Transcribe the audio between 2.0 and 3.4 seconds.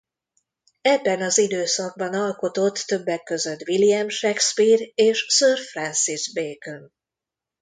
alkotott többek